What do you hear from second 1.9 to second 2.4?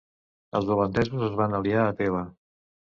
Teva.